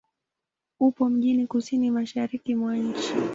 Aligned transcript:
Upo 0.79 1.09
mjini 1.09 1.47
kusini-mashariki 1.47 2.55
mwa 2.55 2.77
nchi. 2.77 3.13